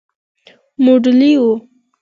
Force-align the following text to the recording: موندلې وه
موندلې 0.83 1.31
وه 1.43 1.53